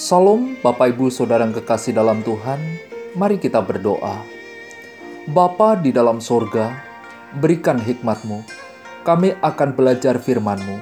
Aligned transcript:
Salam 0.00 0.56
Bapak 0.64 0.96
Ibu 0.96 1.12
Saudara 1.12 1.44
yang 1.44 1.52
kekasih 1.52 1.92
dalam 1.92 2.24
Tuhan, 2.24 2.56
mari 3.20 3.36
kita 3.36 3.60
berdoa. 3.60 4.24
Bapa 5.28 5.76
di 5.76 5.92
dalam 5.92 6.24
sorga, 6.24 6.72
berikan 7.36 7.76
hikmat-Mu, 7.76 8.40
kami 9.04 9.36
akan 9.44 9.76
belajar 9.76 10.16
firman-Mu. 10.16 10.80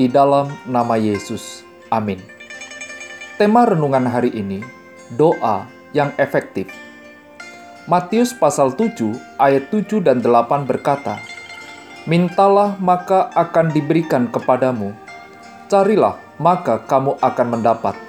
Di 0.00 0.08
dalam 0.08 0.48
nama 0.64 0.96
Yesus, 0.96 1.60
amin. 1.92 2.24
Tema 3.36 3.68
renungan 3.68 4.08
hari 4.08 4.32
ini, 4.32 4.64
doa 5.20 5.68
yang 5.92 6.16
efektif. 6.16 6.72
Matius 7.84 8.32
pasal 8.32 8.72
7 8.72 9.12
ayat 9.36 9.68
7 9.68 10.00
dan 10.00 10.24
8 10.24 10.64
berkata, 10.64 11.20
Mintalah 12.08 12.80
maka 12.80 13.28
akan 13.36 13.76
diberikan 13.76 14.24
kepadamu, 14.32 14.96
carilah 15.68 16.16
maka 16.40 16.80
kamu 16.88 17.12
akan 17.20 17.48
mendapat. 17.52 18.07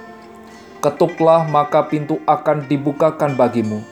Ketuklah 0.80 1.44
maka 1.44 1.84
pintu 1.84 2.24
akan 2.24 2.64
dibukakan 2.64 3.36
bagimu. 3.36 3.84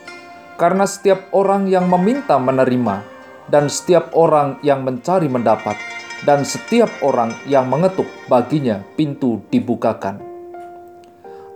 Karena 0.56 0.88
setiap 0.88 1.28
orang 1.36 1.68
yang 1.68 1.84
meminta 1.84 2.40
menerima, 2.40 3.04
dan 3.52 3.68
setiap 3.68 4.12
orang 4.16 4.56
yang 4.64 4.82
mencari 4.82 5.28
mendapat, 5.28 5.76
dan 6.24 6.48
setiap 6.48 6.88
orang 7.04 7.36
yang 7.44 7.68
mengetuk 7.68 8.08
baginya 8.26 8.80
pintu 8.96 9.44
dibukakan. 9.52 10.18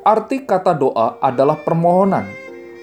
Arti 0.02 0.45
kata 0.45 0.76
doa 0.76 1.16
adalah 1.23 1.59
permohonan, 1.64 2.28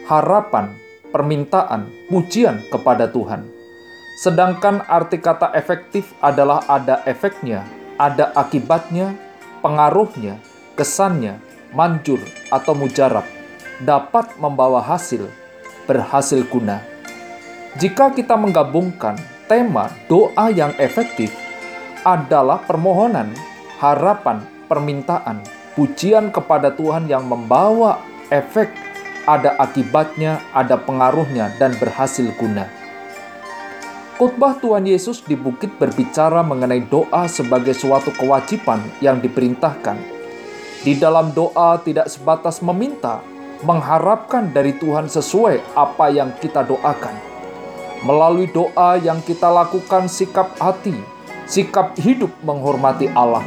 harapan, 0.09 0.73
permintaan, 1.13 1.85
pujian 2.09 2.65
kepada 2.73 3.11
Tuhan. 3.11 3.45
Sedangkan 4.19 4.83
arti 4.89 5.21
kata 5.21 5.53
efektif 5.55 6.11
adalah 6.19 6.65
ada 6.67 7.05
efeknya, 7.05 7.63
ada 7.95 8.31
akibatnya, 8.35 9.15
pengaruhnya, 9.63 10.39
kesannya, 10.75 11.39
manjur, 11.75 12.19
atau 12.49 12.73
mujarab, 12.73 13.25
dapat 13.83 14.35
membawa 14.41 14.81
hasil, 14.83 15.27
berhasil 15.85 16.43
guna. 16.47 16.81
Jika 17.77 18.11
kita 18.13 18.33
menggabungkan 18.33 19.15
tema 19.45 19.93
doa 20.09 20.49
yang 20.49 20.73
efektif 20.81 21.29
adalah 22.05 22.61
permohonan, 22.65 23.33
harapan, 23.77 24.41
permintaan, 24.65 25.41
pujian 25.77 26.33
kepada 26.33 26.73
Tuhan 26.73 27.05
yang 27.05 27.25
membawa 27.25 28.01
efek, 28.33 28.69
ada 29.29 29.53
akibatnya, 29.61 30.41
ada 30.53 30.77
pengaruhnya, 30.77 31.53
dan 31.61 31.77
berhasil 31.77 32.25
guna. 32.37 32.65
Khotbah 34.19 34.59
Tuhan 34.59 34.83
Yesus 34.83 35.23
di 35.23 35.39
bukit 35.39 35.79
berbicara 35.79 36.43
mengenai 36.43 36.83
doa 36.83 37.23
sebagai 37.31 37.71
suatu 37.71 38.11
kewajiban 38.11 38.83
yang 38.99 39.23
diperintahkan. 39.23 40.18
Di 40.79 40.95
dalam 40.95 41.35
doa 41.35 41.75
tidak 41.83 42.07
sebatas 42.07 42.63
meminta, 42.63 43.19
mengharapkan 43.67 44.47
dari 44.55 44.71
Tuhan 44.79 45.11
sesuai 45.11 45.75
apa 45.75 46.07
yang 46.07 46.31
kita 46.39 46.63
doakan. 46.63 47.15
Melalui 48.07 48.47
doa 48.47 48.95
yang 48.95 49.19
kita 49.19 49.51
lakukan 49.51 50.07
sikap 50.07 50.55
hati, 50.55 50.95
sikap 51.43 51.99
hidup 51.99 52.31
menghormati 52.47 53.11
Allah. 53.11 53.43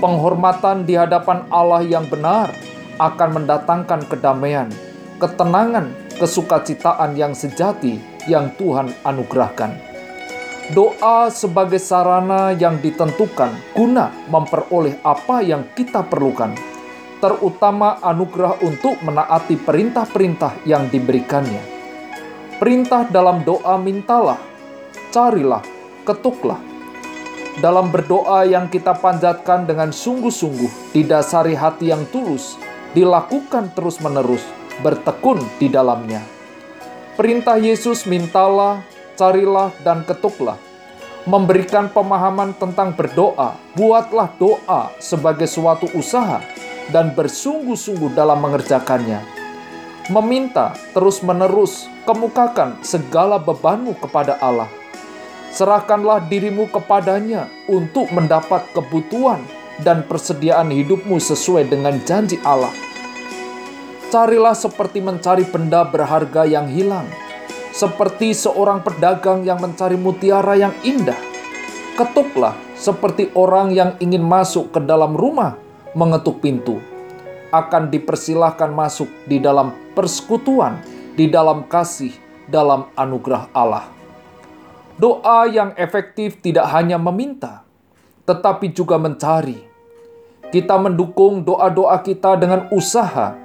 Penghormatan 0.00 0.88
di 0.88 0.96
hadapan 0.96 1.44
Allah 1.52 1.84
yang 1.84 2.08
benar 2.08 2.56
akan 2.96 3.28
mendatangkan 3.36 4.08
kedamaian, 4.08 4.72
ketenangan, 5.20 5.92
kesukacitaan 6.16 7.20
yang 7.20 7.36
sejati 7.36 8.00
yang 8.24 8.48
Tuhan 8.56 8.96
anugerahkan. 9.04 9.95
Doa 10.66 11.30
sebagai 11.30 11.78
sarana 11.78 12.50
yang 12.50 12.82
ditentukan 12.82 13.54
guna 13.70 14.10
memperoleh 14.26 14.98
apa 15.06 15.38
yang 15.38 15.62
kita 15.78 16.02
perlukan, 16.02 16.58
terutama 17.22 18.02
anugerah 18.02 18.58
untuk 18.66 18.98
menaati 19.06 19.62
perintah-perintah 19.62 20.66
yang 20.66 20.90
diberikannya. 20.90 21.62
Perintah 22.58 23.06
dalam 23.06 23.46
doa 23.46 23.78
mintalah, 23.78 24.42
carilah, 25.14 25.62
ketuklah. 26.02 26.58
Dalam 27.62 27.94
berdoa 27.94 28.42
yang 28.42 28.66
kita 28.66 28.98
panjatkan 28.98 29.70
dengan 29.70 29.94
sungguh-sungguh, 29.94 30.90
didasari 30.90 31.54
hati 31.54 31.94
yang 31.94 32.02
tulus, 32.10 32.58
dilakukan 32.90 33.70
terus-menerus, 33.70 34.42
bertekun 34.82 35.38
di 35.62 35.70
dalamnya. 35.70 36.26
Perintah 37.14 37.54
Yesus 37.54 38.02
mintalah, 38.04 38.82
carilah, 39.16 39.72
dan 39.80 40.04
ketuklah. 40.04 40.60
Memberikan 41.26 41.90
pemahaman 41.90 42.54
tentang 42.54 42.94
berdoa, 42.94 43.58
buatlah 43.74 44.30
doa 44.38 44.94
sebagai 45.02 45.50
suatu 45.50 45.90
usaha 45.98 46.38
dan 46.94 47.10
bersungguh-sungguh 47.18 48.14
dalam 48.14 48.38
mengerjakannya. 48.38 49.26
Meminta 50.06 50.78
terus-menerus, 50.94 51.90
kemukakan 52.06 52.78
segala 52.86 53.42
bebanmu 53.42 53.98
kepada 53.98 54.38
Allah. 54.38 54.70
Serahkanlah 55.50 56.30
dirimu 56.30 56.70
kepadanya 56.70 57.50
untuk 57.66 58.06
mendapat 58.14 58.62
kebutuhan 58.70 59.42
dan 59.82 60.06
persediaan 60.06 60.70
hidupmu 60.70 61.18
sesuai 61.18 61.66
dengan 61.66 61.98
janji 62.06 62.38
Allah. 62.46 62.70
Carilah 64.14 64.54
seperti 64.54 65.02
mencari 65.02 65.42
benda 65.42 65.82
berharga 65.82 66.46
yang 66.46 66.70
hilang 66.70 67.10
seperti 67.76 68.32
seorang 68.32 68.80
pedagang 68.80 69.44
yang 69.44 69.60
mencari 69.60 70.00
mutiara 70.00 70.56
yang 70.56 70.72
indah. 70.80 71.20
Ketuklah 71.92 72.56
seperti 72.72 73.28
orang 73.36 73.68
yang 73.68 74.00
ingin 74.00 74.24
masuk 74.24 74.72
ke 74.72 74.80
dalam 74.80 75.12
rumah 75.12 75.60
mengetuk 75.92 76.40
pintu. 76.40 76.80
Akan 77.52 77.92
dipersilahkan 77.92 78.72
masuk 78.72 79.12
di 79.28 79.36
dalam 79.36 79.76
persekutuan, 79.92 80.80
di 81.20 81.28
dalam 81.28 81.68
kasih, 81.68 82.16
dalam 82.48 82.88
anugerah 82.96 83.52
Allah. 83.52 83.84
Doa 84.96 85.44
yang 85.44 85.76
efektif 85.76 86.40
tidak 86.40 86.72
hanya 86.72 86.96
meminta, 86.96 87.60
tetapi 88.24 88.72
juga 88.72 88.96
mencari. 88.96 89.60
Kita 90.48 90.80
mendukung 90.80 91.44
doa-doa 91.44 92.00
kita 92.00 92.40
dengan 92.40 92.72
usaha. 92.72 93.36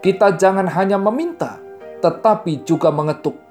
Kita 0.00 0.32
jangan 0.40 0.68
hanya 0.72 0.96
meminta, 0.96 1.60
tetapi 2.00 2.64
juga 2.64 2.88
mengetuk 2.88 3.43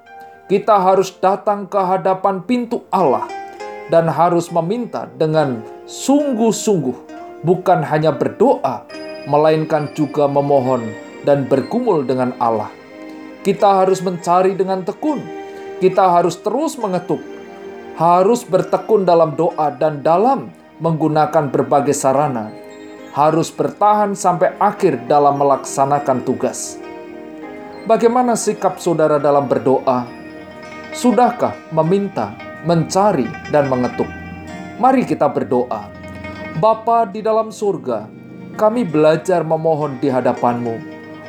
kita 0.44 0.76
harus 0.76 1.08
datang 1.24 1.64
ke 1.64 1.80
hadapan 1.80 2.44
pintu 2.44 2.84
Allah 2.92 3.24
dan 3.88 4.04
harus 4.12 4.52
meminta 4.52 5.08
dengan 5.16 5.64
sungguh-sungguh, 5.88 6.96
bukan 7.44 7.80
hanya 7.80 8.12
berdoa, 8.12 8.84
melainkan 9.24 9.88
juga 9.96 10.28
memohon 10.28 10.84
dan 11.24 11.48
bergumul 11.48 12.04
dengan 12.04 12.36
Allah. 12.36 12.68
Kita 13.40 13.84
harus 13.84 14.04
mencari 14.04 14.52
dengan 14.52 14.84
tekun, 14.84 15.20
kita 15.80 16.12
harus 16.12 16.36
terus 16.36 16.76
mengetuk, 16.76 17.24
harus 17.96 18.44
bertekun 18.44 19.08
dalam 19.08 19.32
doa 19.36 19.72
dan 19.72 20.04
dalam 20.04 20.52
menggunakan 20.76 21.48
berbagai 21.48 21.96
sarana, 21.96 22.52
harus 23.16 23.48
bertahan 23.48 24.12
sampai 24.12 24.52
akhir 24.60 25.08
dalam 25.08 25.40
melaksanakan 25.40 26.20
tugas. 26.24 26.76
Bagaimana 27.88 28.36
sikap 28.36 28.80
saudara 28.80 29.16
dalam 29.20 29.44
berdoa? 29.44 30.23
Sudahkah 30.94 31.58
meminta, 31.74 32.38
mencari, 32.62 33.26
dan 33.50 33.66
mengetuk? 33.66 34.06
Mari 34.78 35.02
kita 35.02 35.26
berdoa. 35.26 35.90
Bapa 36.62 37.10
di 37.10 37.18
dalam 37.18 37.50
surga, 37.50 38.06
kami 38.54 38.86
belajar 38.86 39.42
memohon 39.42 39.98
di 39.98 40.06
hadapanmu, 40.06 40.78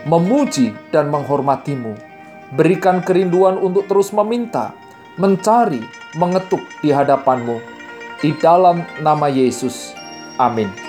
memuji 0.05 0.69
dan 0.93 1.09
menghormatimu. 1.09 1.97
Berikan 2.53 3.01
kerinduan 3.01 3.57
untuk 3.57 3.89
terus 3.89 4.13
meminta, 4.13 4.77
mencari, 5.17 5.81
mengetuk 6.13 6.61
di 6.85 6.93
hadapanmu. 6.93 7.57
Di 8.21 8.37
dalam 8.37 8.85
nama 9.01 9.25
Yesus. 9.33 9.97
Amin. 10.37 10.84